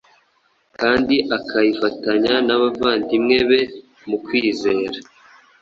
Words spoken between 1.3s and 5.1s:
akifatanya n’abavandimwe be mu kwizera